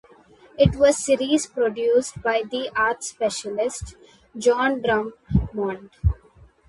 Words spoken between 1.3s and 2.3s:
produced